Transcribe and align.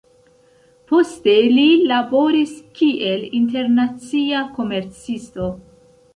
Poste 0.91 1.35
li 1.57 1.65
laboris 1.91 2.55
kiel 2.81 3.27
internacia 3.41 4.43
komercisto. 4.59 5.53